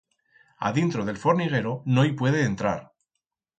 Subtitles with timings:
[0.69, 2.75] Adintro d'el forniguero no i puede entrar.